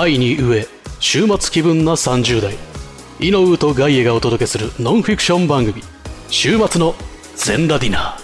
[0.00, 0.66] 愛に飢え
[0.98, 2.54] 週末気分な30代。
[3.20, 5.82] イノウとガイエがお届けするノンフィクション番組。
[6.28, 6.94] 週末の
[7.36, 8.20] 全ラディナー。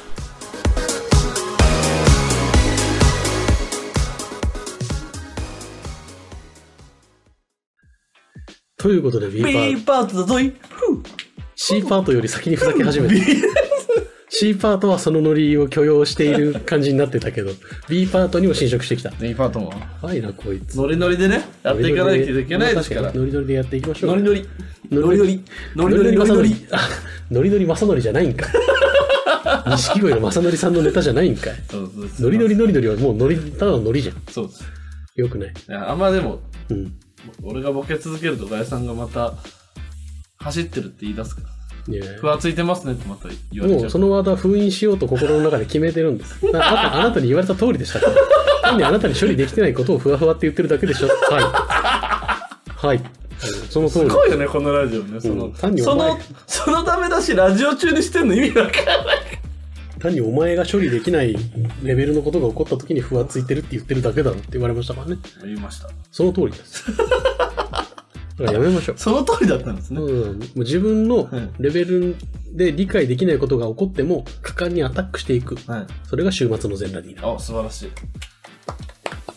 [8.79, 10.55] ということで B パ B ートパートだぞい。
[11.57, 13.66] C パートより先にふざけ始めた
[14.39, 17.53] C パートはそのノリを許容している感じになってたけど
[17.89, 19.73] B パートにも侵食してきた B パートも。
[20.01, 23.13] 怖いなこいつノリノリでね、やっていかないといけないですから。
[23.13, 24.49] ノリノリでやっていきましょうノリノリ。
[24.91, 25.45] ノリノリ。
[25.75, 26.67] ノリノリノリノリ。
[26.71, 26.89] あ
[27.31, 28.51] ノリノリ正則じゃないんかい
[29.71, 31.55] 錦鯉の正則さんのネタじゃないんかい
[32.21, 34.65] ノリノリノリノリはもうノリただのノリじゃんそうです。
[35.17, 35.49] よくない？
[35.49, 36.93] いや、あんまでも、うん
[37.43, 39.35] 俺がボケ続けると、ガヤさんがまた、
[40.39, 41.49] 走ってるって言い出すから。
[42.21, 43.81] ふわついてますねってまた言われちゃう。
[43.83, 46.39] もうそのワードは封印しようと心の中で決めてるんです。
[46.47, 48.01] ああなたあなたに言われた通りでした。
[48.01, 48.13] から
[48.63, 51.09] 単にあなたに処理できてないことをふわふわって言ってるだけでしょ。
[51.09, 51.15] は
[52.83, 52.87] い。
[52.87, 53.03] はい。
[53.71, 54.11] その通り。
[54.11, 55.21] すごいよね、このラジオね。
[55.21, 58.75] その、うん単におそ前の、そのためだし、ラジオ中にしてんの意味わかん
[59.07, 59.37] ない。
[59.99, 61.37] 単にお前が処理できない
[61.83, 65.17] レベルのことが起こった時にふわついてるって言ってるだけだろって言われましたからね。
[65.43, 65.89] 言いました。
[66.11, 66.85] その通りです
[68.39, 68.95] だからやめましょう。
[68.99, 70.01] その通りだったんですね。
[70.01, 71.51] うん、もう自分のはい。
[71.59, 72.17] レベル
[72.53, 75.57] で理解できないことが起こっても果敢にアタックしていく。
[75.67, 75.87] はい。
[76.09, 77.89] それが週末の全ラディーなあ、素晴らしい。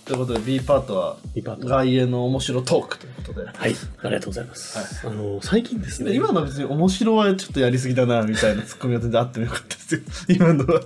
[0.06, 3.46] ということで B パートは、外苑の面白トークということで。
[3.46, 3.76] はい。
[4.02, 6.10] ありがとうございます、あの最近ですね。
[6.10, 10.38] で今のは別に面白はちょっとやりすぎだな、みたいなツッコミが全然あってもよかったですよ。
[10.38, 10.82] 今のは。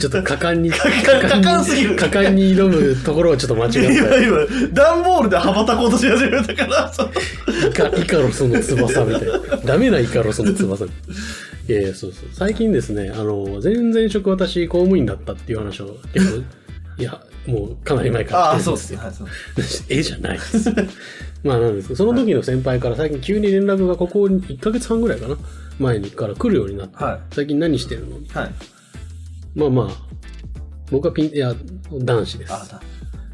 [0.00, 0.90] ちょっと果敢に果果
[1.38, 6.92] 敢すぎる果敢に挑むところをちょっと間違今、った今、段ボールで羽ばたこうとし始めたから、
[7.68, 10.88] イカイカロスの翼みたいなダメなイカロスの翼い
[11.72, 16.44] やいやそうそう最近ですねあの前々職私公務員だったっていう話を結構
[16.98, 19.06] いやもうかなり前からああ、してるんですよそうですね。
[19.06, 20.70] はい、そうです絵じゃないです。
[21.44, 25.36] まあなんですけど、その時の先輩から最近急に連絡がここ1ヶ月半ぐらいかな
[25.78, 28.16] 前にから来るようになって、はい最近何してるの？
[28.16, 28.50] はい。
[29.54, 29.88] まあまあ、
[30.90, 31.54] 僕はピン、いや、
[31.92, 32.52] 男子です。
[32.52, 32.80] あ、だ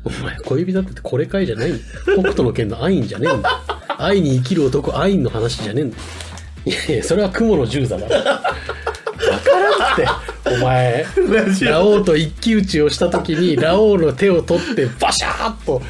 [0.05, 1.85] お前、恋人だってこれかいじゃないんだよ。
[2.21, 3.57] 北斗の剣のアインじゃねえんだよ。
[3.99, 6.03] 愛に生きる男、アインの話じゃねえんだよ。
[6.67, 8.15] いやいや、それは雲の十座だろ。
[9.29, 10.07] わからんって、
[10.47, 11.07] お前。
[11.29, 15.83] ラジオウと一騎打ちをした時に、ラオウの手を取って、バシャーッと、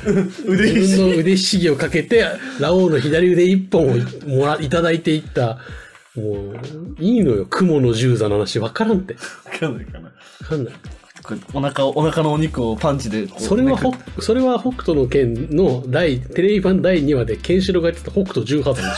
[0.47, 2.25] 腕自分の腕ひしぎをかけて、
[2.59, 3.97] ラオウの左腕一本を
[4.27, 5.59] もら、いただいていった、
[6.17, 6.57] もう、
[6.99, 9.15] いいのよ、雲の十座の話、わからんって。
[9.15, 9.21] わ
[9.59, 10.07] かんないかな。
[10.09, 10.13] わ
[10.49, 10.75] かんない。
[11.53, 13.29] お腹を、お腹のお肉をパンチで。
[13.39, 13.79] それは
[14.19, 18.91] それは北斗の剣の第、テレビ版第2話で、ケンシロウがやってた北斗18なんでしょ。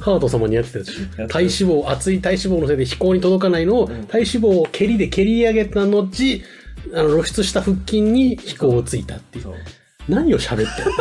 [0.00, 0.92] ハート様にやってたし
[1.28, 1.48] 体脂
[1.82, 6.08] 肪、熱い体脂肪のせいで飛行に届かないのを、体脂肪を蹴りで蹴り上げた後、
[6.94, 9.54] あの露出した腹筋に飛行をついたっていうそう。
[10.08, 10.92] 何を喋ってんの？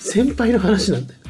[0.00, 1.20] 先輩の話なんだよ。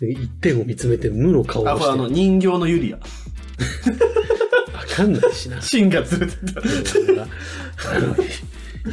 [0.00, 2.26] で一点を見つめて無の顔をあ、これあの、してる。
[2.26, 2.96] 人形のユリア。
[4.76, 5.62] わかんないしな。
[5.62, 6.28] シンが連れてっ
[7.14, 7.26] た。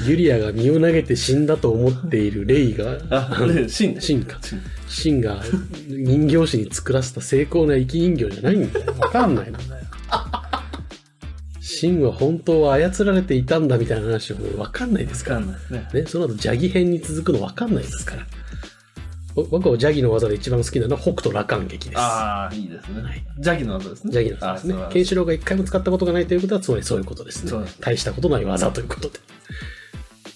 [0.07, 4.01] ユリアが身を投げて死んだと思っているレイが、あ、ねシンね。
[4.01, 4.39] シンか。
[4.87, 5.41] シンが
[5.87, 8.93] 人形師に作らせた精巧な生き人形じゃないんだよ。
[8.99, 9.65] わかんないんだよ。
[11.59, 15.55] シンは本当は操られていたんだみたいな話をわかんないですからね。
[15.93, 18.27] ね、その後、ジャギ編に続くの分かんないですから。
[19.35, 21.99] ぼ僕はジャギの技で一番好きなのは北斗羅漢劇です。
[21.99, 23.25] ああ、いいですね。
[23.39, 24.11] ジャギの技ですね。
[24.11, 24.89] ジャギの技ですねあ。
[24.91, 27.51] ケンシロウが一回も使ったことがないということは、つまりそういうことですね。
[27.79, 29.19] 大したことない技ということで。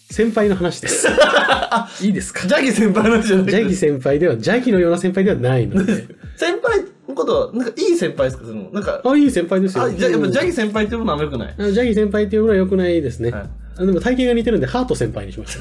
[0.10, 1.08] 先輩の話です。
[2.02, 2.48] いいですか？
[2.48, 5.94] ジャギ先輩なんじゃないジャギ先輩では、ジャギのような先輩ではないので。
[6.38, 8.46] 先輩のことは、なんかいい先輩ですか？
[8.46, 9.84] その、なんか、あ、いい先輩ですよ。
[9.84, 11.56] あ、じゃやっぱジャギギ先輩っていうのはあんま良くない。
[11.58, 13.32] ジャギ先輩っていうのは良くないですね。
[13.32, 13.44] はい
[13.78, 15.58] あでも体型が似てるんで、ハート先輩にしまし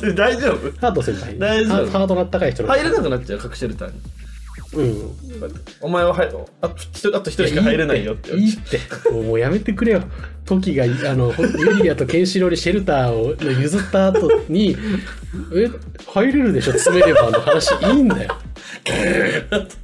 [0.00, 0.12] た。
[0.14, 1.40] 大丈夫ハート先輩に。
[1.40, 2.68] 大丈夫ハハートのあったかい人の。
[2.68, 3.94] 入れなくなっちゃう、隠しェルターに。
[4.74, 5.16] うん。
[5.80, 6.28] お前は入
[6.60, 8.36] あ一人あと一人しか入れないよって。
[8.36, 8.80] いいって。
[9.10, 10.02] もうやめてくれよ。
[10.44, 14.76] トキが、あの、ユリアとケンシロウにシェルターを譲った後に、
[15.54, 15.70] え、
[16.06, 18.34] 入れるでしょ、詰めればの話、いいんだよ。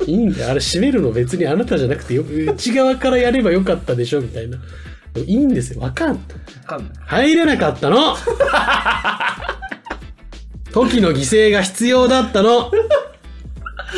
[0.06, 0.50] いいんだよ。
[0.50, 4.58] あれ閉めるの別にあなたじゃなくてよ、内側からやればよかったでしょ、みたいな。
[5.16, 5.80] いいんですよ。
[5.80, 6.14] わかん。
[6.14, 6.16] わ
[6.66, 6.90] かん。
[7.06, 8.16] 入れなかったの
[10.72, 12.70] トキの犠牲が必要だったの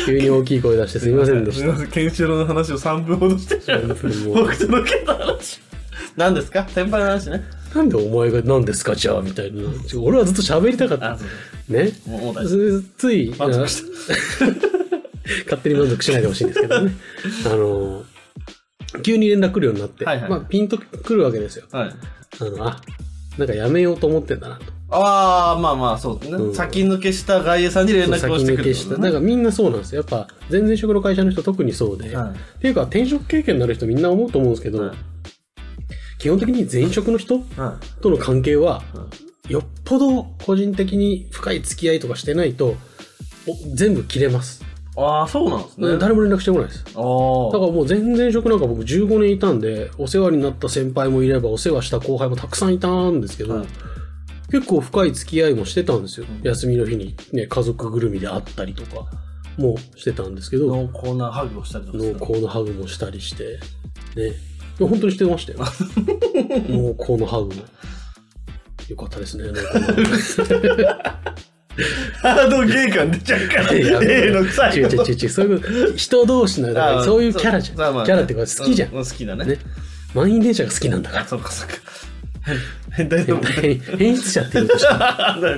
[0.05, 1.59] 急に大きい声出してすみませんでした。
[1.61, 3.87] すみません、ケンシロウの話を3分ほどしてしまう。
[3.87, 5.59] 本当にもう僕とのけた話。
[6.15, 6.67] 何ですか？
[6.69, 7.43] 先輩の話ね。
[7.75, 9.63] なんでお前が何ですかじゃあみたいな。
[10.01, 11.17] 俺はずっと喋りたかった
[11.69, 11.91] ね。
[12.05, 12.81] もうもう大丈夫。
[12.81, 13.83] つつい、満足し
[15.45, 16.91] 勝手に満足しないでほしいんですけどね。
[17.45, 18.03] あの、
[19.03, 21.65] 急に連絡来るようになって、はいはいまあ、ピンとくるわけですよ。
[21.71, 21.91] はい。
[22.39, 22.81] あの、あ、
[23.37, 24.63] なんかやめようと思ってんだなと。
[24.89, 26.37] ああ、まあまあ、そうですね。
[26.37, 28.95] うん先抜けした外野さんに連絡先をしてくる抜けした。
[28.95, 30.01] だからみんなそうなんですよ。
[30.01, 32.15] やっぱ、前々職の会社の人特にそうで。
[32.15, 34.97] はいっていうか、転職経験のある人みんな思うと思うんですけど、はい
[36.19, 38.81] 基本的に前職の人はとの関係は、
[39.47, 39.53] い。
[39.53, 42.75] よっぽど個人的に深い付き合いとかしてないと、
[43.47, 44.65] お全部切れます。
[44.95, 45.97] ああ、そうなんですね。
[45.99, 46.83] 誰も連絡してこないです。
[46.87, 46.91] ああ。
[46.91, 53.67] だからもう前々職なんか僕15年いたんで、お世話になった先輩もいれば、お世話した後輩もたくさんいたんですけど、はい
[54.51, 56.25] 結構深い付き合いもしてたんですよ。
[56.29, 59.07] うん休みの日にね、家族ぐるみで会ったりとか
[59.57, 63.59] もしてたんですけど、濃厚なハグをしたりとか濃厚なハグもしたりして、
[64.15, 64.33] ね。
[64.79, 65.59] 本当にしてましたよ。
[66.69, 67.53] 濃厚なハグも。
[68.87, 70.03] よかったですね、濃厚なハグ。
[72.21, 73.73] ハードゲー感出ちゃうから。
[73.73, 74.77] いや例の臭い。
[74.77, 75.53] 違う違う違うそうい
[75.93, 77.77] う人同士の、だからそういうキャラじゃん。
[78.05, 78.89] キャラっていうか好きじゃん。
[78.89, 79.45] う好きだね。
[79.45, 79.59] ね。
[80.13, 81.27] 満員電車が好きなんだから。
[81.27, 81.75] そうかそうか。
[82.91, 84.97] 変態の変質者って言うとした。
[84.97, 85.57] だだ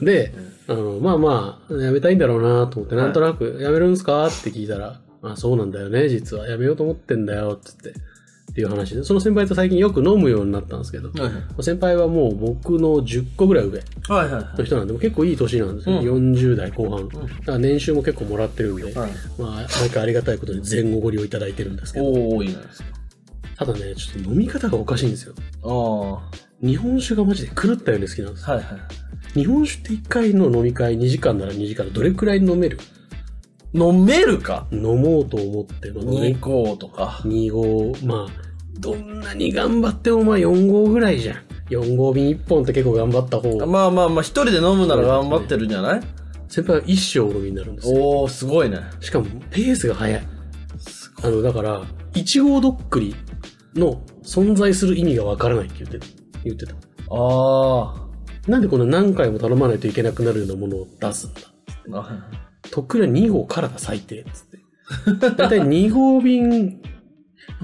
[0.00, 0.32] で、
[0.66, 6.46] あの、まあまあ、辞めたいんだろうなと思って、なんとなく、辞めるんすかって聞いたら、あ、そうなんだよね、実は。
[6.46, 7.90] 辞めようと思ってんだよ、つって。
[7.90, 15.98] っていう話で、その先輩と最近よく飲むようになったんですけど、はい先輩はもう僕の10個ぐらい上はいはいの人なんで、結構いい年なんですよ。
[15.98, 17.08] うん40代後半。
[17.08, 18.94] だから年収も結構もらってるんで、はい。
[18.94, 19.08] ま
[19.38, 22.88] あ、毎回ありがたいことに前後ご利用いただいてるんですけど、おおいいじゃないですか。
[23.64, 25.34] ただね、ちょっと飲み方がおかしいんですよ。
[25.62, 26.12] ああ。
[26.12, 26.22] は
[26.62, 28.64] 日本酒がマジで狂ったように好きなんですいはい。
[29.34, 32.78] 日本酒って1回の飲み会2時間なら2時間でどれくらい飲める
[33.72, 34.66] 飲めるか？
[34.70, 37.20] 飲もうと思って、まあ、飲め2個とか。
[37.24, 38.42] 2合、まあ、
[38.78, 41.36] どんなに頑張ってもまあ4合ぐらいじゃん。
[41.70, 43.56] 4合瓶1本って結構頑張った方。
[43.66, 46.00] まあまあまあ、一人で飲むなら頑張ってるんじゃない？
[46.48, 48.00] 先輩は一生お飲みになるんですよ。
[48.00, 48.78] おおすごいね。
[49.00, 50.26] しかもペースが速い。
[51.22, 51.82] あの、だから、
[52.12, 53.16] 1合どっくり
[53.76, 56.06] の存在する意味がわからないって言ってた。
[56.44, 56.74] 言ってた。
[57.10, 58.08] あ
[58.48, 61.40] なんでこんな何回も頼まないといけなくなるようなものを出すんだ
[61.92, 62.28] あ。
[62.70, 64.58] とっくりは2合からが最低つって。
[65.18, 66.80] だいたい2合瓶、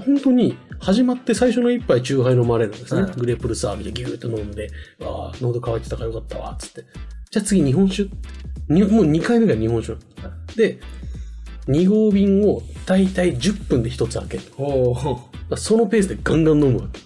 [0.05, 3.03] 本当に始まって最初の一杯チューハイ飲まれるんですね。
[3.03, 4.69] はいグレープルサービスでギューッと飲んで、
[5.01, 6.83] ああ、喉乾いてたからよかったわ、つって。
[7.29, 8.09] じゃあ次日本酒
[8.67, 9.99] にもう2回目が日本酒。
[10.55, 10.79] で、
[11.67, 14.43] 2合瓶をだいたい10分で1つ開ける。
[15.57, 16.99] そのペースでガンガン飲むわけ。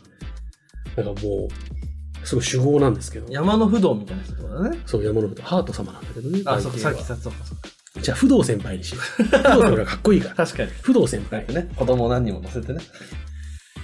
[0.96, 3.32] だからもう、すごい酒豪なんですけど。
[3.32, 4.80] 山の不動みたいな人だね。
[4.86, 6.42] そう、山のこと、ハート様なんだけどね。
[6.46, 7.70] あ、そうか、さっきさ、そうか、そうか。
[8.02, 9.24] じゃあ、不動先輩にしよう。
[9.24, 10.36] 不動先輩がかっこいいから。
[10.46, 10.72] 確かに。
[10.82, 11.46] 不動先輩。
[11.48, 12.80] ね、子供何人も乗せてね。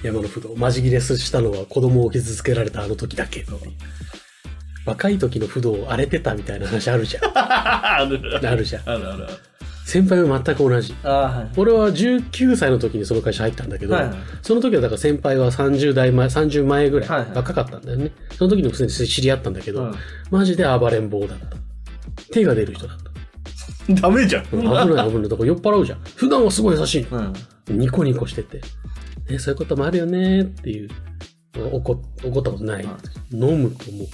[0.02, 0.54] 山の不動。
[0.56, 3.44] マジ切れしたのは子供を傷つけられたあの時だけ。
[4.84, 7.22] 若い時の不動荒れてたみたいな話あるじゃん。
[7.34, 8.88] あるあるじゃん。
[8.88, 9.26] あるある。
[9.84, 10.94] 先輩は全く同じ。
[11.02, 11.50] あはい。
[11.56, 18.12] 俺は19歳の時にその会社入ったんだけど、はいはいその時はだから先輩は30代前、30前ぐらい、はいはい若かったんだよね。
[18.36, 19.94] その時に普通に知り合ったんだけど、うん
[20.30, 21.56] マジで暴れん坊だった。
[22.32, 24.00] 手が出る人だった。
[24.00, 24.46] ダメじゃん。
[24.52, 25.28] うん危ない危ない。
[25.28, 25.98] だから酔っ払うじゃん。
[26.16, 27.34] 普段はすごい優しいの。
[27.68, 27.78] うん。
[27.78, 28.60] ニコニコしてて、
[29.28, 30.88] ね、そういうこともあるよねっていう、
[31.54, 32.84] 怒怒ったことない。
[33.32, 34.06] 飲むともう、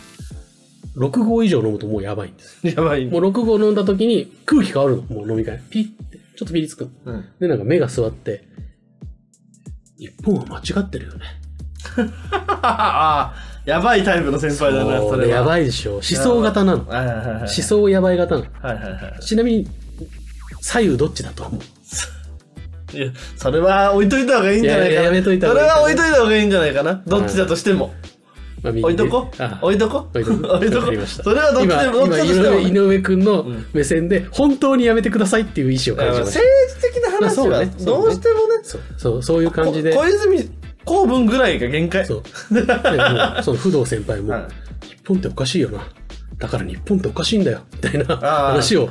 [0.99, 2.67] 6合以上飲むともうやばいんです。
[2.67, 3.07] やばい。
[3.07, 5.03] もう6合飲んだ時に空気変わるの。
[5.05, 5.61] もう飲み会。
[5.71, 6.91] ピッて、ちょっとピリつくの。
[7.07, 7.25] うん。
[7.41, 8.45] で、なんか目が座って、
[9.99, 11.21] 日本は間違ってるよね。
[12.63, 15.45] ああ、やばいタイプの先輩だな、それやい。
[15.45, 15.95] ばいでしょ。
[15.95, 16.83] 思想型なの。
[16.83, 17.49] 思はいはいはいはい。
[17.49, 18.47] 想やばい型なの。
[18.61, 19.69] はいはいはちなみに、
[20.61, 22.97] 左右どっちだと思う？
[22.97, 22.99] い。
[22.99, 24.93] いや、それは置いといた方がいいんじゃないかな。
[24.93, 25.69] いややめといた方がいい？
[25.69, 27.03] それは置いといた方がいいんじゃないかな。
[27.07, 27.95] どっちだとしても。
[28.63, 29.31] まあ右置いとこ？
[29.39, 30.09] あ置いとこ？
[30.15, 30.55] 置いとこ。
[30.57, 30.93] 置いとこ？
[31.07, 32.19] それはどっちでも、どっ今。
[32.19, 33.67] 今井上君のうん。
[33.73, 36.41] 目線で、本当にやめてくださいっていう意思を感じました。
[36.41, 36.81] 政。
[36.81, 37.73] 治的な話は、ね。
[37.85, 38.41] どうしてもね、
[38.97, 39.93] そう、そう、いう感じで。
[39.95, 40.51] こ小泉
[40.85, 42.07] 公文ぐらいが限界。
[42.07, 42.23] そう。
[43.43, 44.43] その不動先輩も、はい
[44.81, 45.87] 日本っておかしいよな。
[46.39, 47.63] だから日本っておかしいんだよ。
[47.73, 48.91] みたいな話を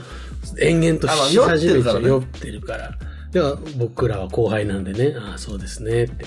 [0.59, 2.91] 延々とし始めちゃ酔ってるから。
[3.31, 6.05] では、僕らは後輩なんでね、ああ、そうですね。
[6.05, 6.25] って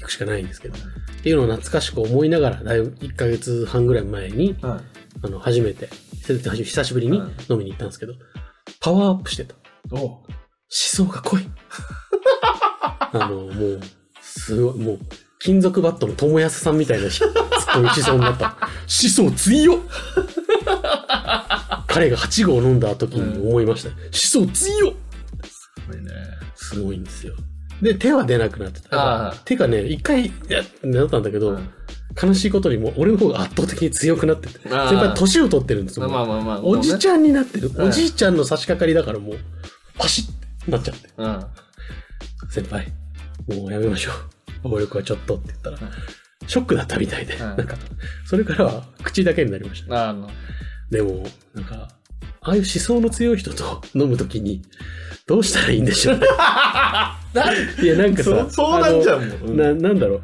[0.00, 0.76] 聞くしかないんですけど。
[0.76, 5.90] っていうのを懐かしく思いながら、だいぶ1ヶ月半ぐらい前に、はいあの、初めて、
[6.26, 8.14] 久しぶりに飲みに行ったんですけど、
[8.80, 9.54] パワーアップしてた。
[9.92, 10.24] お思
[10.70, 11.46] 想が濃い。
[13.12, 13.80] あの、もう、
[14.22, 14.98] すごい、もう、
[15.40, 18.56] 金属バットの友安さんみたいなツッコミしそうになった。
[18.60, 19.78] 思想強っ
[21.86, 23.90] 彼が8号飲んだ時に思いました。
[23.90, 24.94] 思想強っ
[25.44, 26.10] すごいね。
[26.54, 27.34] すごいんですよ。
[27.82, 29.34] で、手は出なくなってた。
[29.44, 31.70] 手がね、一回、いやなったんだけど、うん
[32.20, 34.58] 悲しいことにもう俺の方が圧倒的に強くなってて。
[34.68, 36.08] 先輩年を取ってるんですよ。
[36.08, 36.60] まあまあまあ。
[36.60, 37.22] おじちゃん。
[37.22, 37.70] になってる。
[37.70, 39.38] はいおじいちゃんの差し掛かりだからもう、
[39.96, 40.34] パシッっ
[40.64, 41.08] てなっちゃって。
[41.16, 41.46] うん。
[42.50, 42.88] 先輩、
[43.46, 44.10] もうやめましょ
[44.64, 44.68] う。
[44.68, 45.78] 暴力はちょっとって言ったら、
[46.46, 47.76] ショックだったみたいで、はいなんか、
[48.26, 50.16] それからは口だけになりました。
[50.90, 51.88] でも、なんか、
[52.42, 54.62] ああいう思想の強い人と飲むときに、
[55.26, 56.26] どうしたらいいんでしょうね。
[57.82, 60.22] いや、なんかさ、そそうなんじゃんもううんな、なんだろう。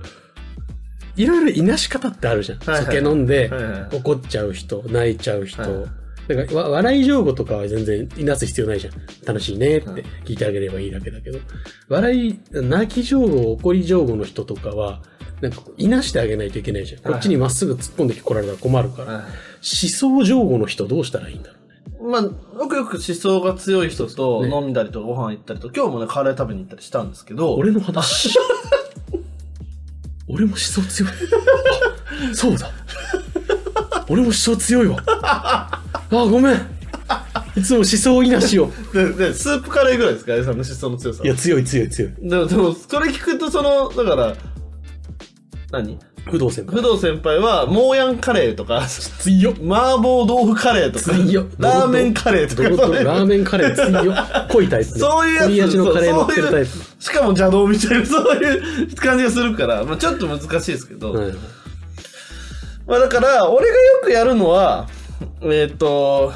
[1.16, 2.58] いろいろいなし方ってあるじゃん。
[2.58, 5.62] はいはい酒飲んではいはい怒っちゃう人、泣いちゃう人。
[5.62, 5.86] はい
[6.26, 8.94] なんかわ笑い情報とかは全然いなす必要ないじゃん。
[9.24, 11.38] 楽しいねってはい聞いてあげればいいだけだけど、
[11.88, 15.02] 笑い、泣き情報、怒り情報の人とかは、
[15.40, 17.02] なんかいなしてあげないといけないじゃん。
[17.02, 19.12] こっちにまっすぐ突っ込んできてこられたら困るから。
[19.12, 19.22] はい
[19.66, 21.55] 思想情報の人どうしたらいいんだろう
[22.06, 22.30] まあ、よ
[22.68, 28.38] くよく思想が強い人とね飲んだりとかご飯行ったりとか、今日もね、カレー食べに行ったりしたんですけど、俺の話？
[30.28, 31.12] 俺も思想強い。
[31.12, 32.70] あそうだ。
[34.08, 35.02] 俺も思想強いわ。
[35.06, 36.76] あ、ごめん。
[37.56, 38.70] いつも思想いなしを。
[38.92, 41.26] ででスープカレーぐらいですか、あやさんの思想の強さい。
[41.26, 42.12] や、強い強い強い。
[42.20, 44.36] でも、でもそれ聞くと、その、だから、
[45.70, 45.98] 何？
[46.30, 46.82] 不動先輩。
[46.82, 49.54] 工藤先輩は、モーヤンカレーとか、強っ。
[49.54, 51.46] 麻婆豆腐カレーとか、強っ。
[51.58, 54.48] ラーメンカレーとか、ドロドロラーメンカレー強っ。
[54.50, 54.98] 濃いタイプね。
[54.98, 56.68] そういうやつ濃い味のカレー乗ってるタイプ。
[56.98, 61.32] しかも邪道みたいな、そういう感じがするから、まあちょっと難しいですけど、はい
[62.86, 64.88] まあだから、俺がよくやるのは、
[65.42, 66.32] えっ、と、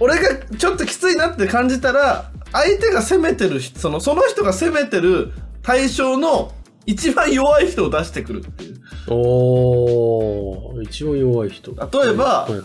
[0.00, 5.32] 俺がちょっときついなって感じたら、相手が攻めてる人、その、その人が攻めてる
[5.62, 6.52] 対象の
[6.88, 8.80] 一番弱い人を出してくるっていう。
[9.08, 11.72] おー、一番弱い人。
[11.72, 11.76] 例
[12.10, 12.62] えばはいはい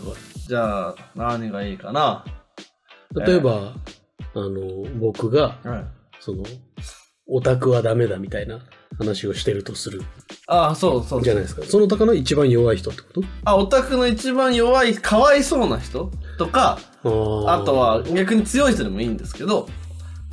[0.48, 2.24] じゃあ、何がいいかな？
[3.14, 3.74] 例えば、
[4.34, 4.60] あの、
[4.98, 5.84] 僕が、はい。
[6.20, 6.42] その、
[7.26, 8.60] オタクはダメだみたいな
[8.98, 10.02] 話をしてるとする
[10.46, 11.62] ああ、そうそうじゃないですか。
[11.64, 13.22] その高の一番弱い人ってこと？
[13.44, 19.68] あ、オタクの一番弱い、かわいそうな人とか、あとは逆に強い人でもいいんですけど、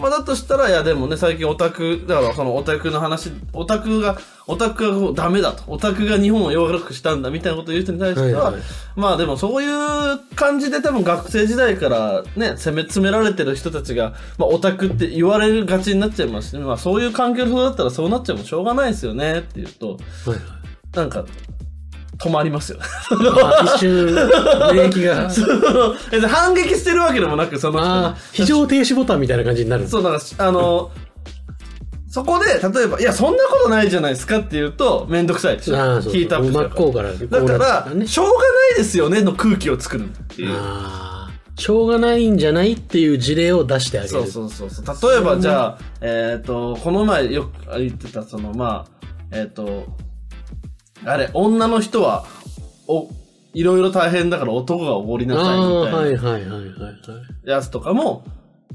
[0.01, 4.17] まあだとしたら、いやでもね、最近オタク、だからそのオタクの話、オタクが、
[4.47, 5.63] オタクがこうダメだと。
[5.67, 8.61] オタクが日本を弱くしたんだみたいなことを言う人に対しては、はいはい
[8.95, 19.95] まあでもそういう感じで多分学生時代からね、攻め詰められてる人たちが、まあオタクって言われるがちになっちゃいますし、まあそういう環境で育ったらそうなっちゃうもしょうがないですよねっていうと、は
[20.27, 20.39] いはい
[20.95, 21.25] なんか、
[22.21, 22.79] 止まりますよ。
[22.81, 25.29] あ一瞬、ブレーキが、
[26.29, 30.91] 反撃してるわけでもなく、その非常停止ボタンみたいな感じになるそう、なんか、あの、
[32.11, 38.05] そこで、例えば、いや、そんなことないじゃないですかって言うと、めんどくさいでしヒートアップしちゃ真うからっ向からこうだから。
[38.05, 40.49] しょうがないですよねの空気を作るっていう。
[40.51, 44.13] ああ、しょうがないんじゃないっていう事例を出してあげる。
[44.13, 45.13] そうそうそうそう。
[45.13, 49.85] 例えば、じゃあ、えっ、と、この前よく言ってた、その、まあ、えっ、と、
[51.05, 52.25] あれ、女の人は、
[52.87, 53.09] お、
[53.53, 55.97] いろいろ大変だから男がおごりなあさいみあ、たいな。
[55.97, 57.49] はいはいはいはいはい。
[57.49, 58.23] やつとかも、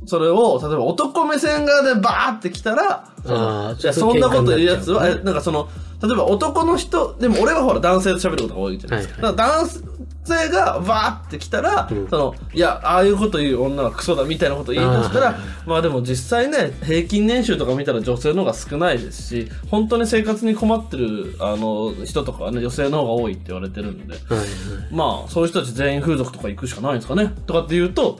[0.04, 5.68] それを、例えば男目線側でバーって来たら、あーじゃあそんなこと言うやつは、えなんかその、
[6.02, 9.26] 例えば男の人、でも俺はほら男性と喋ることが多いじゃないですか。
[9.28, 9.70] はいだから男
[10.26, 24.48] 性がバーって来たら、うんその、いや、ああいうこと言う女はクソだみたいなこと言い出したら、まあでも実際ね、平均年収とか見たら女性の方が少ないですし、本当に生活に困ってる、あの、人とかはね、女性の方が多いって言われてるんで、はいはい。
[24.90, 28.18] まあ、そういう人たち全員風俗とか行くしかないんですかねとかって言うと、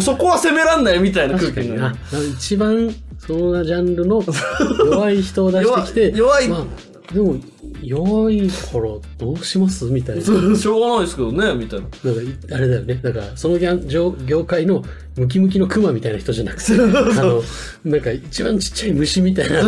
[0.00, 1.96] そこ は責めらんないみたいな空気になる。。
[2.34, 4.22] 一番、そのジャンルの
[4.90, 7.36] 弱い人を出してきて、弱いまあ、でも、
[7.82, 9.84] 弱いからどうします？
[9.86, 10.22] みたいな。
[10.56, 11.86] しょうがないですけどね、みたいな。
[12.04, 13.00] なんかい、あれだよね。
[13.02, 14.82] だから、その業業業界の
[15.20, 17.42] ムキムキのクマみたいな人じゃなくて、あの、
[17.84, 19.60] なんか一番ちっちゃい虫みたいな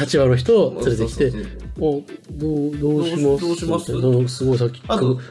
[0.00, 1.32] 立場の人を連れてきて
[1.78, 3.40] おどう、どうします？
[3.40, 4.36] どうします？
[4.36, 4.80] すごいさっき、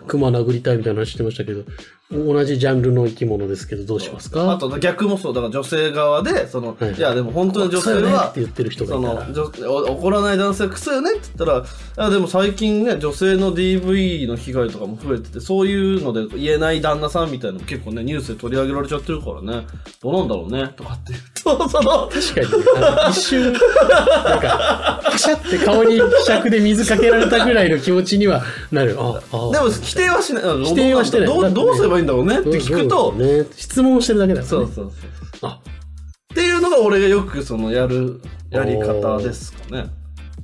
[0.08, 1.64] クマ殴りたいみたいな話してましたけど、
[2.12, 4.54] 同じジャンルの生き物ですけど、どうしますか？
[4.54, 6.94] あと逆もそう、だから女性側で、その、はい。
[6.94, 9.92] い、やでも本当に女性はって、言ってる人がそいたら。
[9.92, 11.64] 怒らない男性はクソよねって言ったら、い
[11.98, 19.68] やでも最近ね、女性の DV の被害とかも増えてて、そういうので言えない旦那さんみたいなのも結構ね、ニュースで取り上げられちゃってるからね、
[20.02, 28.96] どうなんだろうね、とかって言うと、 その、確かにね、あの一瞬、なんか、パシャって顔にひしゃくで水かけられたぐらいの気持ちにはなる。
[29.00, 30.44] あ、あでも否定はしない。
[30.44, 34.66] 否定はしてないどうどうすればいいんだろうねって聞くと、ね、質問をしてるだけだから、ね。
[34.68, 34.92] そうそう
[35.42, 35.50] そう。
[35.50, 35.60] あ、
[36.32, 39.99] っていうのが俺がよくそのやるやり方ですかね。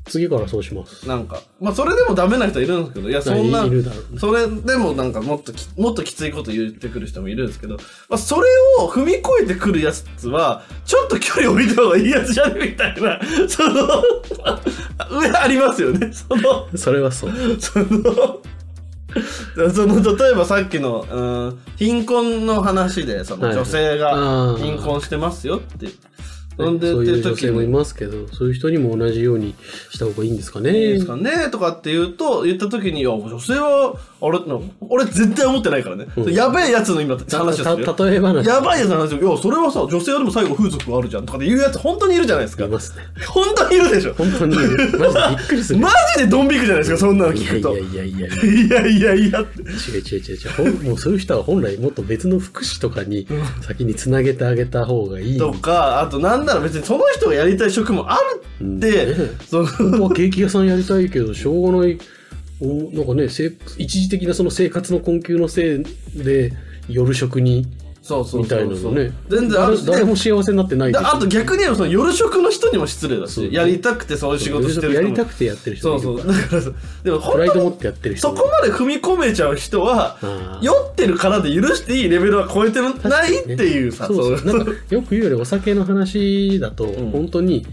[0.08, 1.08] 次からそうします。
[1.08, 3.66] なんか、まあそれでもダメな人いるんですけど、いやそんな、
[4.18, 7.78] それでもなんかもっとき、もっときついこと言ってくる人もいるんですけど、
[8.10, 8.48] まあそれ
[8.80, 12.70] を踏み越えてくるやつは、ちょっと距離を置いた方がいいやつじゃね？
[12.70, 13.20] みたいな、
[13.50, 14.04] その、
[15.20, 16.12] 上ありますよね。
[16.14, 17.32] その、それはそう。
[17.60, 18.42] その、
[19.74, 25.88] その例えばさっきの、うん、貧困の話でそのはい女性あがー貧困してますよって
[26.60, 29.56] 飲んでそういう女性もいいますけど、そういう人にも同じように
[29.92, 30.70] した方がいいんですかね。
[30.70, 36.08] いですかねとかって言うと、言った時に、いや、女性は、あれ、な俺絶対思ってないからね。
[36.16, 37.94] うんやべえやつの今話をするよ。
[37.94, 38.48] た例え話。
[38.48, 42.68] やばいやつの話を、いや、それはさ、女性はでも最後風俗があるじゃんとかで言うやつ本当にいるじゃないですかい。
[42.68, 43.04] ますね。
[43.28, 44.14] 本当にいるでしょ。
[44.14, 45.00] 本当にいる。
[45.00, 45.80] マジでびっくりする。
[45.80, 47.78] マジでドン引くじゃないですか、そんなの聞くと。
[47.78, 48.36] いやいやいやいや。
[48.56, 49.62] いやいやいやって。
[49.62, 49.70] 違う
[50.02, 50.84] 違う違う違う。
[50.84, 53.28] もうそういう人は本来もっと別の福祉とかに
[53.62, 55.38] 先につなげてあげた方がいい。
[55.38, 58.86] とか、あとなんなら別にその人がやりたい職もあるって、うんね
[59.48, 61.98] その、本当はケーキ屋さんやりたいけど、しょうがない。
[62.62, 63.26] おなんかね、
[63.78, 65.84] 一時的なその生活の困窮のせい
[66.16, 66.54] で、
[66.88, 67.68] 夜食に、
[68.06, 69.12] そうそうみたいなのね。
[69.30, 75.08] 全然あるし、誰誰も幸せになってないででしょあと逆に言えばその夜食の人にも失礼だそうし、やりたくてそういう仕事してる人も。
[75.08, 76.26] やりたくてやってる人そうそう。
[76.28, 76.44] もいるから。
[76.44, 76.72] だからさ、
[77.04, 82.92] でもプ本イド持ってやってる人もそこまで踏み込めちゃう人は、あー酔ってるからで許していいレベルは超えてない
[83.44, 84.46] っていうさ、そうそう。
[84.56, 87.66] なんか、よく言うよりお酒の話だと、ん本当に、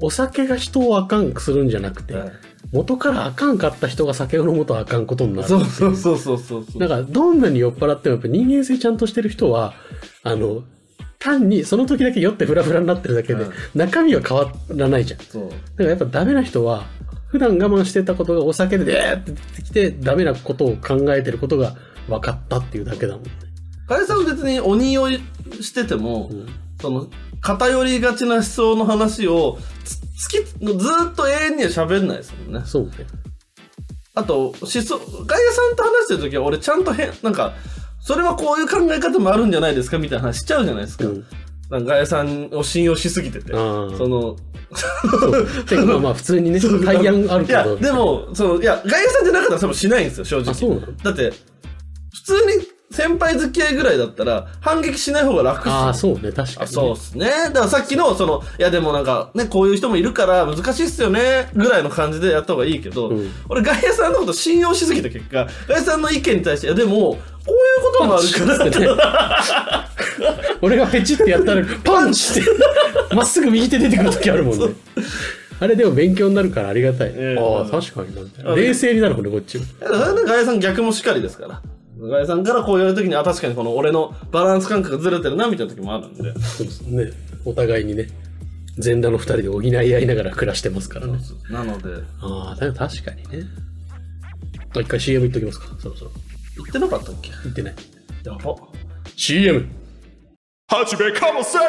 [0.00, 2.32] お酒が人をあかんくするんじゃなくて、はい
[2.72, 5.48] 元からあかんかった人が酒を飲むとあかんことになる。
[5.48, 6.80] そうそうそうそうそうそう。
[6.80, 9.74] だから、どんなに酔っ払ってもやっぱ人間性ちゃんとしてる人は、
[10.22, 10.62] あの、
[11.18, 15.18] 単にその時だけ酔ってフラフラになってるだけで、うん中身は変わらないじゃん。
[15.18, 15.48] だそう。
[15.48, 16.84] からやっぱダメな人は、
[17.28, 21.76] 普段我慢してたことがお酒ででーって出てきて、ダメなことを考えてることが
[22.08, 23.30] 分かったっていうだけだもんね。
[23.86, 25.20] カエさんは別に鬼酔い
[25.62, 26.46] してても、うん
[26.80, 27.08] その、
[27.40, 32.62] 偏りがちな思想の話を、つつき、ずーっと永遠には喋んないですもんね。
[32.66, 32.90] そうね。
[34.14, 37.54] あと、思想、ガイアさんと話してるときは、俺ちゃんと変、なんか、
[38.00, 41.04] それはこういう考え方もあるんじゃないですかみたいな話しちゃうじゃないですか。
[41.04, 41.24] うん。
[41.70, 43.52] なんかガイアさんを信用しすぎてて。
[43.52, 44.36] その。
[45.68, 47.76] てかまあまあ普通にね、 対案あるいや、けど。
[47.76, 50.50] でも、その、いや、ガイアさんじゃなかったら多分しないんですよ、正直。
[50.50, 50.92] あ、そうなの？
[50.96, 51.32] だって、
[52.14, 52.68] 普通に
[52.98, 56.54] 先輩付き合いぐらいだったら、反撃しない方が楽っすよああ、そうね、確かに、ね。
[56.62, 57.26] あそうっすね。
[57.28, 68.96] だからさっきの、その、いやでもなんか、ね、こういう人もいるから難しいっすよね、ぐらいの感じでやった方がいいけど、うん俺、ガイアさんのこと信用しすぎた結果、ガイアさんの意見に対して、いやでも、こういうこともあるから
[69.78, 69.88] ね
[70.60, 72.50] 俺がペチってやったら、パンチって、
[73.14, 74.74] まっすぐ右手出てくる時あるもんね。
[75.60, 77.12] あれでも勉強になるからありがたい。
[77.14, 79.64] ええああ、確かにな冷静になるもんね、こっちも。
[79.80, 81.62] ガイアさん逆もしかりですから。
[82.00, 86.32] ガイアさんからこう言われた時に、あ、確かにこの俺のバランス感覚がずれてるな、みたいな時もあるんで。
[86.40, 87.10] そうですね。
[87.44, 88.06] お互いにね、
[88.78, 91.18] 全裸の二人で補い合いながら暮らしてますからね。
[91.50, 91.88] なので、
[92.20, 93.44] ああ、確かにね。
[94.76, 96.10] あ、一回 CM 言っときますか、そろそろ。
[96.56, 97.30] 言ってなかったっけ？
[97.44, 97.74] 言ってない。
[98.24, 98.54] やば。
[99.16, 99.66] CM!
[100.70, 101.62] はじめかもせん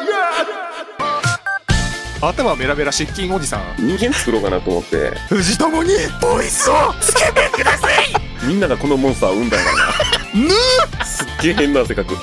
[2.21, 7.93] 頭メラメラ失禁おじさん人間作ろうかなと思って藤友にボイスをつけてください
[8.45, 9.98] みんながこのモンスターを生んだんやか
[10.33, 12.15] らなすっげえ変な性格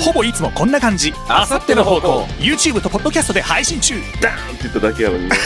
[0.00, 1.12] ほぼいつもこんな感じ。
[1.28, 2.22] あさっての方向。
[2.38, 3.94] YouTube とポッドキャストで配信中。
[4.20, 5.36] ダーンって言っただけやのにね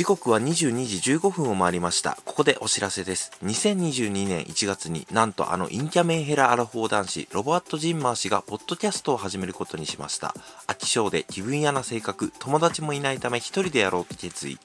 [0.00, 2.16] 時刻は22時15分を回りました。
[2.24, 3.32] ここでお知らせです。
[3.44, 10.34] 2022年1月になんとあのインキャメンヘラアラフォー男子、ロボアット・ジンマー氏がポッドキャストを始めることにしました。
[10.68, 14.58] 飽き性で気分屋な性格、友達もいないため一人でやろうと決意。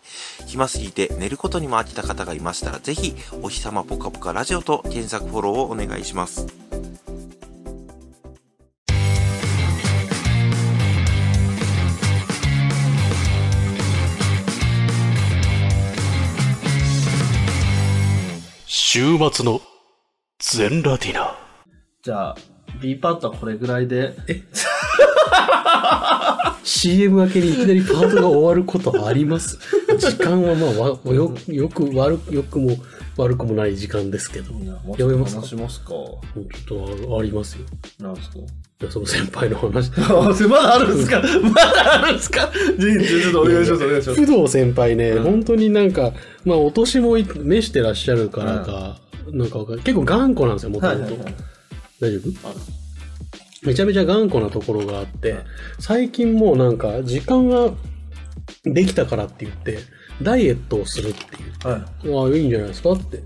[0.46, 6.48] 暇すぎて寝ることにも飽きた方がいましたら、ぜひ、お日様ぽかぽかラジオと検索フォローをお願いします。
[18.96, 19.60] 週末の
[20.40, 21.36] 全ラディナ。
[22.02, 22.36] じゃあ、
[22.82, 24.16] B パートはこれぐらいで。
[26.64, 29.60] CM 明けにいきなりパートが終わることあります？
[30.00, 32.78] 時間はまあわよよく悪くよくも
[33.18, 34.54] 悪くもない時間ですけど。
[34.92, 35.42] 読めますか？
[35.42, 35.90] 話しますか。
[35.90, 37.66] ちょっとあありますよ。
[38.00, 38.40] なんですか？
[38.40, 38.42] い
[38.86, 39.90] やその先輩の話。
[40.50, 41.22] ま だあるんですか？
[41.44, 42.52] まだあるんですか？
[42.78, 44.26] じゃあちょっとお願いします、お願いします。
[44.26, 45.24] 工藤先輩ね、うん。
[45.24, 49.00] 本当になんかまあお年もい召してらっしゃるからか、
[49.32, 51.00] なんかわかんない結構頑固なんですよもともと。
[52.02, 52.48] 大丈夫？
[52.48, 52.58] はい
[53.64, 55.38] めちゃめちゃ頑固なところがあって、
[55.80, 57.72] 最近もうなんか時間が
[58.64, 59.80] できたからって言って、
[60.22, 61.68] ダイエットをするっていう。
[61.68, 61.82] はい。
[61.82, 62.92] ああ、いいんじゃないですか？
[62.92, 63.24] って。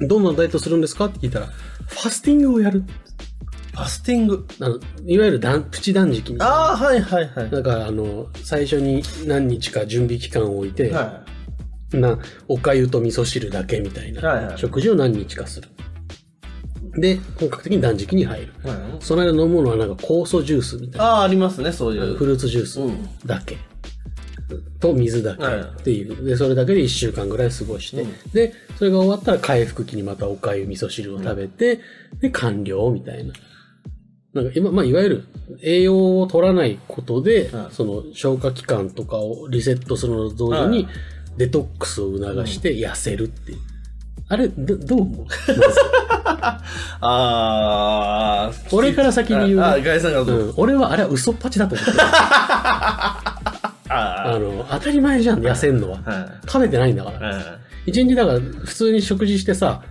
[0.00, 1.06] どんなダイエットするんですか？
[1.06, 2.84] って聞いたら、ファスティングをやる。
[3.72, 4.46] ファスティング。
[4.60, 6.54] あのいわゆる断プチ断食みたいな。
[6.54, 7.50] ああ、はいはいはい。
[7.50, 11.24] だから、あの、最初に何日か準備期間を置いて、は
[11.92, 12.18] な、
[12.48, 15.68] お粥と味噌汁だけみたいはいはない食事を何日かする。
[16.96, 18.52] で、本格的に断食に入る。
[18.64, 18.68] い。
[18.68, 21.04] はい、その間飲むのはなんか酵素ジュースみたいな。
[21.04, 22.14] ああ、ありますね、そういう。
[22.14, 23.58] フルーツジュースうんだけ。
[24.80, 26.24] と水だけはいっていう。
[26.24, 31.80] で、それだけで1週間ぐらい過ごして、うんで、それが終わったら回復期にまたおかゆ味噌汁を食べて、
[32.20, 33.32] で、完了みたいな。
[34.34, 35.24] なんか今、まあ、いわゆる
[35.62, 40.88] 栄養を取らないことで、うんその消化器官とかをリセットするのと同時に、
[41.36, 43.58] デトックスを促して痩せるっていう。
[44.28, 45.26] あれ、どどう思う？
[47.00, 48.76] あー。
[48.76, 50.38] 俺から先に言うねあ、あガイさんがどう？
[50.38, 51.98] ぞうん、俺はあれは嘘っぱちだと思ってる。
[53.94, 56.00] ああの、当たり前じゃん、痩せんのは。
[56.46, 57.28] 食べてないんだから。
[57.28, 59.82] はい一日だから普通に食事してさ、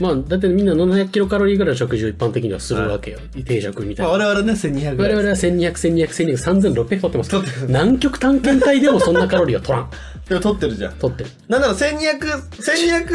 [0.00, 3.18] まあ、だってみんな700キロカロリーぐらいの食事を一般的にはするわけよ。
[3.44, 4.26] 定食みたいまあ、な。
[4.26, 5.14] 我々ね、1200ぐらい。
[5.14, 9.90] 我々は1200、1200、1200、3600取ってます取ってる南極探検隊でもそんなカロリーは取らん。
[10.28, 10.92] でも取ってるじゃん。
[10.92, 11.30] 取ってる。
[11.48, 13.06] なんなら1200、1200、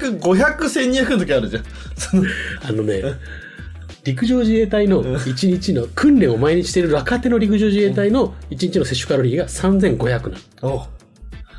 [0.00, 1.64] 1200、500、1200の時あるじゃん。
[2.68, 3.02] あのね、
[4.04, 10.74] 陸上自衛隊の1日の訓練を毎日している若手の陸上自衛隊の1日の摂取カロリーが3500なの。
[10.74, 10.86] お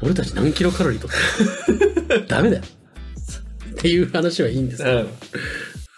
[0.04, 2.64] 俺たち何キロカロリー取ってる ダメだよ。
[3.72, 4.88] っていう話はいいんですよ。
[4.90, 5.08] うん。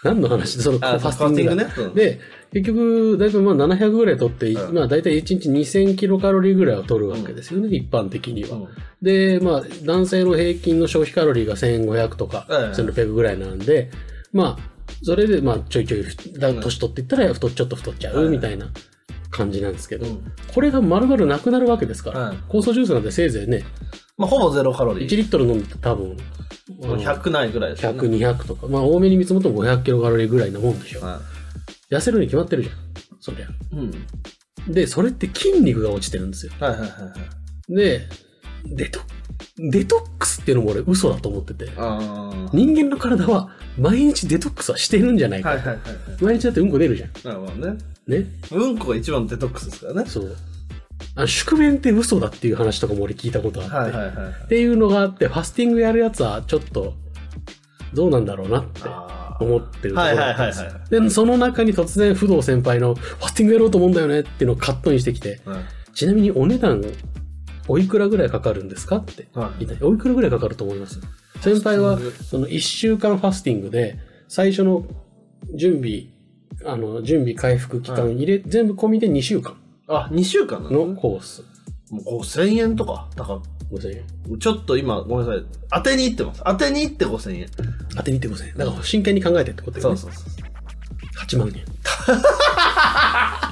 [0.03, 0.57] 何の話？
[0.57, 2.19] でそのフあァスティングねうんで、
[2.51, 8.57] 結局、だいたいまあ700ぐらい取って、うんまあ大体1日2000キロカロリーぐらいは取るわけですよね、一般的には。
[8.57, 8.67] うん
[9.01, 13.91] で、まあ男性の平均の消費カロリーが1500とか、うん1600ぐらいなんで、
[14.33, 16.03] まあ、それでまあちょいちょい、
[16.37, 18.67] だ年取っていったら太っちょっと太っちゃうみたいな
[19.31, 23.63] 感じなんですけど、うんこれが丸々なくなるわけですから、うん酵素ジュースなんてせいぜいね、
[24.17, 25.15] まあ、ほぼゼロカロリ1ー。
[25.17, 26.15] リットル飲んで多分、
[26.83, 27.99] あの100ないぐらいですよね。
[27.99, 31.01] 100、200とか、まあ多めに見積もっても500キロカロリーぐらいなもんでしょ。
[31.01, 31.21] は
[31.91, 32.75] 痩せるに決まってるじゃん。
[33.19, 33.45] そりゃ。
[33.45, 33.49] い。
[33.73, 34.73] うん。
[34.73, 36.53] で、それって筋肉が落ちてるんですよ。
[36.59, 37.15] はいはいはいは
[37.69, 37.75] い。
[37.75, 38.07] で、
[38.65, 39.01] デト、
[39.57, 41.69] デトックスっていうのも俺嘘だと思ってて。
[41.77, 45.43] あ人間の体は毎日デトックスはしてるんじゃないあ。
[45.43, 45.49] か。
[45.49, 45.79] はいはいはいは
[46.19, 46.23] い。
[46.23, 47.09] 毎日だってうんこ出るじゃん。
[47.23, 47.77] なるほどね。
[48.07, 48.25] ね。
[48.51, 50.09] うんこが一番のデトックスですからね。
[50.09, 50.35] そう。
[51.15, 53.75] あの宿便って嘘だっていう話とかも俺聞いたことあって。
[53.75, 54.33] はいはいはい。
[54.45, 56.93] っていうのがあって、ファスティングやるやつはちょっと、
[57.93, 58.81] どうなんだろうなって
[59.39, 65.55] 思ってるところだったんではいはいで、その中に突然、不動先輩の、ファスティングやろうと思うんだよねっていうのをカットにしてきて、うん
[65.93, 66.83] ちなみにお値段、
[67.67, 68.97] おいくらぐらいかかるんですか？
[68.97, 69.27] って。
[69.33, 70.99] はいみたいなおいくらぐらいかかると思います？
[71.41, 71.97] 先輩は
[72.29, 73.97] その1週間ファスティングで、
[74.27, 74.85] 最初の
[75.55, 76.05] 準備、
[76.65, 80.87] あの、準備回復期間入れ、全部込みで2週間あ、2週間なの？
[80.87, 81.43] のコース。
[81.89, 83.07] もう5000円とか？
[83.15, 84.03] だか5000円。
[84.31, 85.45] ら、ちょっと今、ごめんなさい。
[85.71, 86.41] 当てに行ってます。
[86.45, 87.47] 当てに行って5000円。
[87.95, 88.55] 当てに行って5000円。
[88.57, 89.97] だから真剣に考えてってことよね。
[89.97, 90.43] そうそうそう。
[91.25, 91.63] 8万円。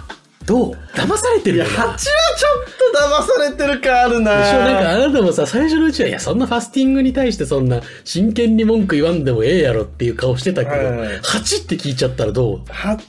[0.52, 1.78] どう騙されてるいや、よね。
[1.78, 13.00] 8はちょっと騙されてる感あるなでしょなんかあなたもさ、最初のうちは、いや、そんなファスティングに対してそんな真剣に文句言わんでもええやろっていう顔してたけど、はいはいはい8って聞いちゃったらどう？8は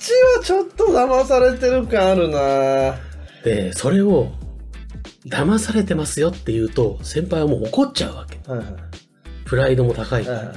[0.45, 2.95] ちょっと騙されてる感あるな
[3.43, 4.31] で、それを、
[5.27, 8.39] 騙されてますよって言うと、先輩はもう怒っちゃうわけ。
[8.49, 8.67] はいはい
[9.45, 10.39] プライドも高いから。
[10.39, 10.57] はいはい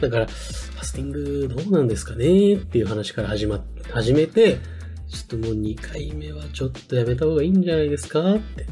[0.00, 3.60] だから、ファスティングどうなんですかねっていう話から始まっ、
[3.92, 4.58] 始めて、
[5.10, 8.66] ちょっともう2回目はちょっとやめた方がいいんじゃないですかって。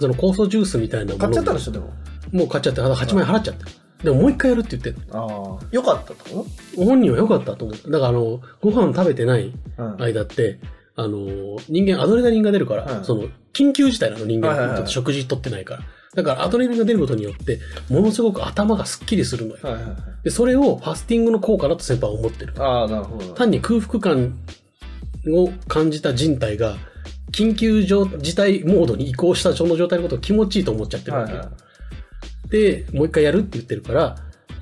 [0.00, 1.92] その酵素ジュースみたいなもの買っちゃったでしょ、でも。
[2.32, 3.66] もう買っちゃって、あ8万円払っちゃった。
[4.04, 5.66] でももう一回やるって言ってんのああ。
[5.72, 7.90] よかったと本人は良かったと思った。
[7.90, 10.60] だからあの、ご飯食べてないうん間って、
[10.94, 15.80] あの、人間アドレナリンが出るから、うんその、緊急事態なの人間、は食事取ってないから。
[16.14, 17.58] だからアドレナリンが出ることによって、
[17.90, 19.60] ものすごく頭がスッキリするのよ。
[19.62, 19.94] はいはいはい。
[20.24, 22.54] で、それをファスティングの効果だと先輩は思ってる。
[22.58, 23.34] ああ、なるほど。
[23.34, 24.38] 単に空腹感
[25.30, 26.76] を感じた人体が、
[27.32, 31.38] 緊急状事態モードに移行したその状態のことを気持ちいいと思っちゃってるわけよ。
[31.38, 32.50] はいはい。
[32.50, 34.16] で、もう一回やるって言ってるから、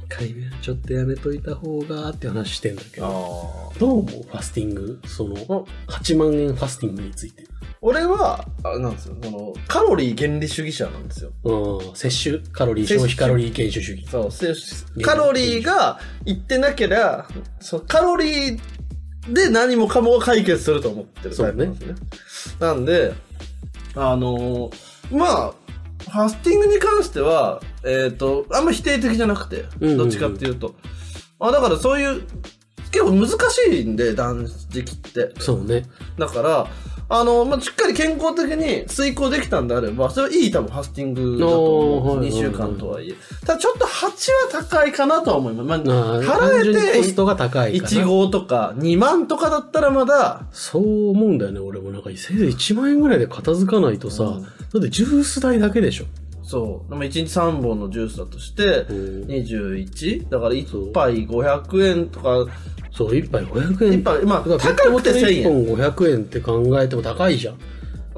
[0.07, 3.73] 一回目はちょっとやめといた方がって話してんだけど。
[3.79, 4.07] どう思う？
[4.07, 5.37] ファスティング、その、
[5.89, 7.45] 8万円ファスティングについて。
[7.83, 9.17] 俺は、あれなんですよ。
[9.23, 11.31] その、カロリー原理主義者なんですよ。
[11.45, 14.07] うん、摂取カロリー、消費カロリー検証主義。
[14.09, 17.29] そう、摂取カロリーがいってなけりゃ、
[17.61, 18.61] そうカロリー
[19.29, 21.95] で何もかもが解決すると思ってるタイプなんですね。
[22.61, 23.13] なんで、
[23.95, 25.55] あのーまあ、
[26.05, 30.75] ファスティングに関しては、えっ、と、あんま否定的じゃなくて、どっちかっていうと。
[31.39, 32.23] あだからそういう、
[32.91, 35.33] 結構難しいんで、断食って。
[35.39, 35.85] そうね。
[36.19, 36.67] だから、
[37.09, 42.37] あの、まあ、しっかり健康的に遂行できたんであれば、それはいい多分ファスティングだと思うんです。
[42.37, 43.15] 2おーはいはいはい週間とはいえ。
[43.47, 45.85] ただちょっと8は高いかなとは思います。
[45.85, 47.91] まあ、払単純にコスえて、トが高いから。
[47.91, 51.91] 1号とか2万とかだったらまだ、そう思うんだよね、俺も。
[51.93, 56.05] なんか、せいぜい1万円ぐらいで片付かないとさ、うんだってジュース代だけでしょ。
[56.47, 56.91] そう。
[56.91, 60.31] でも1日3本のジュースだとして、うん 21?
[60.31, 62.47] だから1杯500円とか、
[62.93, 63.99] そう、1杯500円。
[63.99, 67.57] 一杯まあ高くて1000 1本500円って考えても高いじゃん。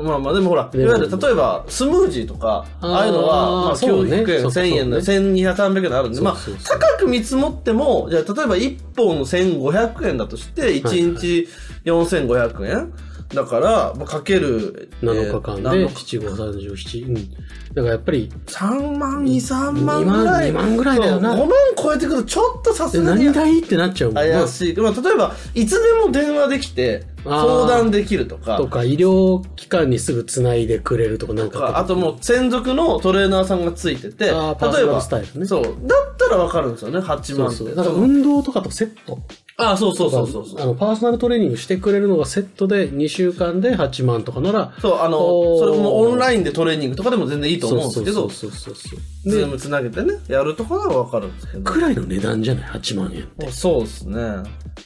[0.02, 11.48] まあまあ、でもほら、いわゆる例えば、スムージーとか、あーああいうのは、まあ、そうね900円、そうそう1000円の、そう1200、300円あるんで、まあ高く見積もっても、じゃあ、例えば1本1500円だとして、1日
[11.84, 12.92] 4500円？
[13.34, 17.08] だから、まあ、かける、7日間で、えー7、5、37。
[17.08, 17.14] うん。
[17.14, 20.50] だからやっぱり、3万、2、3万2万ぐらい。
[20.50, 24.48] 2万ぐらいだよなそう5万超えてくると、ちょっとさすえがに何がいいってなっちゃうもんな怪。
[24.48, 24.76] しい。
[24.78, 31.78] まあ、例えば、いつでも電話できて、相談できるとか、とか、医療機関にすぐ繋いでくれるとか、なんか。
[31.78, 35.62] あともう専属のトレーナーさんがついてて、あーパーソナルスタイルねそう。
[35.62, 35.72] だっ
[36.16, 37.30] たらわかるんですよね、8万って。
[37.30, 37.74] そうそう。
[37.74, 39.18] だから運動とかとセット。
[39.60, 40.60] あ、そうそうそうそうそう。
[40.62, 45.18] あの、パーソナルトレーニングしてくれるのがセットで2週間で8万とかなら、そう、あの、
[45.58, 48.98] それもオンラインでトレーニングとかでも全然いいと思うんですけど、そうそうそうそう。
[49.24, 51.62] で、 Zoom つなげてね、やるとかならわかるんですけど。
[51.72, 53.50] くらいの値段じゃない ?8 万円って。
[53.50, 54.44] そうですね。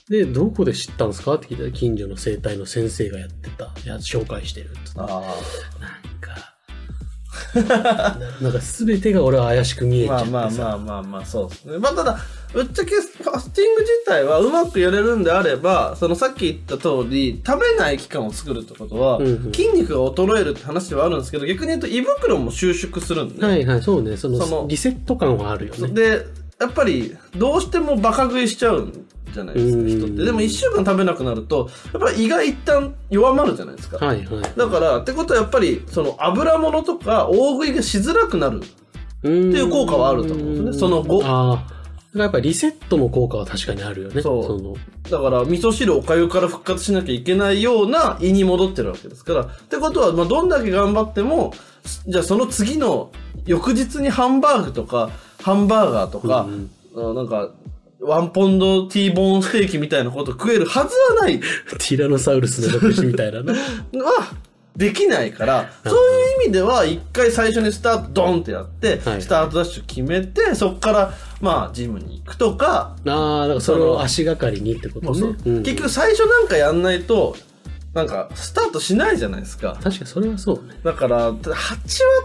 [0.09, 1.35] で、どこで知ったんですか？
[1.35, 5.21] って聞いたら、近所の整体の先生がやってたやつ紹介してるっつってあなん
[6.19, 6.52] か、
[7.55, 10.31] なんか全てが俺は怪しく見えちゃってさ。
[10.31, 11.79] まあまあまあまあまあ、そうですね。
[11.79, 12.19] まあただ、
[12.53, 24.17] ぶっちゃけファスティング自体はうまくやれるんであれば、そのさっき言った通り、食べない期間を作るってことは、うんうん筋肉が衰えるって話ではあるんですけど、逆に言うと胃袋も収縮するんで、はいはい、そうね。
[24.17, 25.89] そのそのリセット感はあるよね。
[25.89, 26.27] で、
[26.63, 30.25] やっぱり、どうしてもバカ食いしちゃうんじゃないですか、うん人って。
[30.25, 34.05] でも一週間食べなくなると、やっぱり胃が一旦弱まるじゃないですか。
[34.05, 34.43] はいはい。
[34.57, 38.61] だから、ってことはやっぱり、その油物とか大食いがしづらくなる。
[38.61, 38.65] っ
[39.23, 41.83] ていう効果はあると思うんですねその後ああ。
[42.19, 44.21] やっぱりリセットの効果は確かにあるよね。
[44.21, 44.75] そうの
[45.09, 49.41] だから、味噌汁おかゆから復活しなきゃいけないような胃に戻ってるわけですから。
[49.43, 51.55] ってことは、まあ、どんだけ頑張っても、
[52.07, 53.13] じゃあその次の
[53.47, 55.11] 翌日にハンバーグとか、
[55.43, 56.47] ハンバーガーとか、
[56.97, 57.51] あなんか、
[58.01, 61.39] ワンポンドティーボーンステーキみたいなこと食えるはずはない。
[61.41, 63.53] ティラノサウルスの残しみたいなね。
[64.03, 64.33] は、
[64.77, 65.97] できないから、そうい
[66.41, 75.37] う意味では、一回最初にスタートドンってやって、はいスタートダッシュ決めて、そこから、まあ、ジムに行くとか、ああ、だからそれを足がかりにってことね。
[75.47, 77.37] うん結局最初なんかやんないと、
[77.95, 79.77] なんか、スタートしないじゃないですか。
[79.83, 80.81] 確かにそれはそうね。
[80.83, 81.77] だから、ただ8は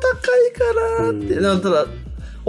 [0.01, 1.85] 高いからって、うんだから、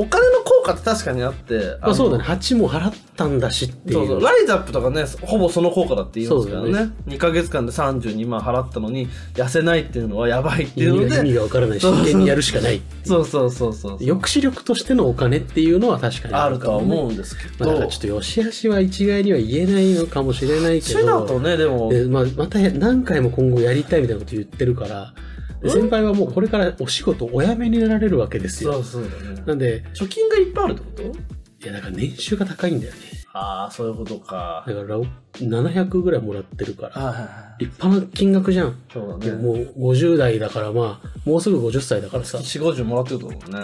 [0.00, 2.22] お金の効果って確かにあって、まあそうだね。
[2.22, 2.30] ね。
[2.30, 3.94] 8も払ったんだしっていう。
[3.94, 4.20] そうそう。
[4.20, 6.70] ライズアップとかね、ほぼその効果だって言いますからね。
[6.70, 12.80] ね2ヶ月間で32万払ったのに、痩せないっていうのはやばいっていうので、が意味がわからない真剣にやるしかない。
[13.02, 13.98] そうそうそうそう。
[13.98, 21.20] 抑止力としてのお金っていうのは確かにあるとは思うんですけまあ、だど、からちょっとよしあしは一概には言えないのかもしれないけそっちど。
[21.22, 25.12] だとね、でも、で、まあ、また何回も今後やりたいみたいなこと言ってるから、
[25.62, 28.74] で先輩はもうこれからお仕事お辞めになられるわけですよ。
[28.74, 29.42] そうそうだね。
[29.46, 31.18] なんで、貯金がいっぱいあるってこと？
[31.64, 33.00] いや、だから年収が高いんだよね。
[33.32, 34.64] ああ、そういうことか。
[34.66, 35.00] だから、
[35.34, 37.56] 700ぐらいもらってるから。
[37.58, 38.80] 立派な金額じゃん。
[38.92, 39.26] そうだね。
[39.26, 42.38] でもう50代だからまあ、もうすぐ50歳だからさ。
[42.38, 43.58] 月4、50もらってると思うね。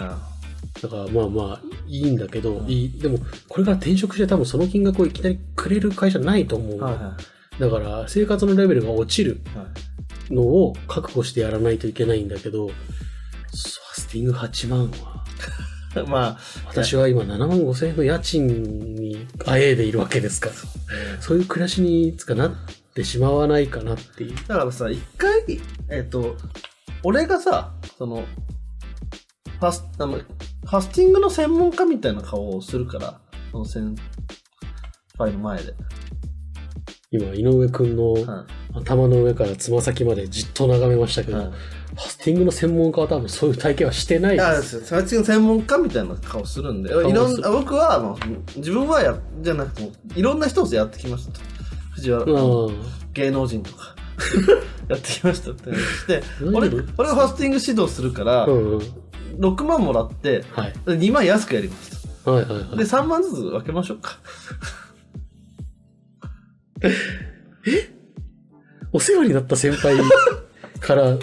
[0.81, 6.85] だからまあまあ、いいんだけど、いい、でも、これから転職して多分その金額をいきなりくれる会社ないと思うの。
[6.85, 7.17] はいは
[7.59, 9.57] だから、生活のレベルが落ちるい。
[9.57, 9.67] はい
[10.29, 12.75] のを覚悟してやらないといけないんだけど、ファ
[13.93, 15.23] スティング8万は、
[16.07, 20.55] まあ、私は今7万5千円の家賃にあえいでいるわけですから、
[21.21, 22.51] そういう暮らしにいつかなっ
[22.93, 24.35] てしまわないかなっていう。
[24.47, 25.31] だからさ、一回、
[25.89, 26.35] えっ、と、
[27.03, 28.25] 俺がさ、その、
[29.59, 33.95] ファス、あの、ファスティングの専門家みたいな顔をするから、その先
[35.17, 35.73] 輩の前で。
[37.11, 44.79] 今、井上くんのは頭の上からつま先までじっと眺めましたけど、ファスティングの専門家は多分そういう体験はしてないあです。
[44.79, 48.17] ファスティング専門家みたいな顔するんで、いろんな、僕は、もう
[48.57, 51.39] 自分はや、じゃなくても、いろんな人とやってきましたと。
[51.93, 52.75] 藤原、うん。
[53.13, 53.95] 芸能人とか、
[54.89, 58.79] やってきましたって話して、何俺、俺がファスティング指導するから、うんうん。
[59.39, 60.73] 6万もらって、はい。
[60.85, 62.31] 2万安くやりますと。
[62.31, 62.77] はいはいはい。
[62.77, 64.17] で、3万ずつ分けましょうか。
[68.93, 69.97] お世話になった先輩
[70.79, 71.17] から、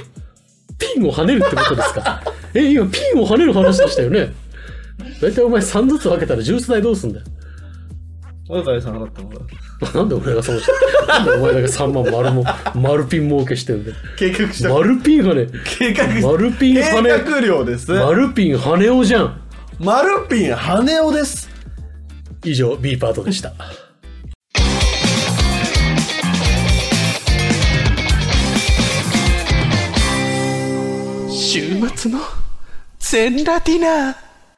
[0.79, 2.23] ピンを跳ねるってことですか？
[2.55, 4.33] え、今ピンを跳ねる話でしたよね？
[5.21, 7.25] だいたいお前3ずつ分けたらジュース代どうすんだよ？
[8.49, 9.97] 小川さん払ってもらう。
[9.97, 10.61] なんで俺がその、
[11.09, 12.45] なんでお前だけ3万丸も、
[12.75, 13.97] 丸ピン儲けしてんだよ？
[14.19, 15.47] 計画し丸ピン跳ね。
[15.79, 17.11] 計画し丸ピン跳ね。
[17.25, 17.91] 計画量です。
[17.93, 19.41] 丸ピン跳ねおじゃん。
[19.79, 21.49] マルピン羽男です。
[22.45, 23.53] 以上、B パートでした。
[31.89, 32.21] 末の
[32.99, 34.17] 全ラティナ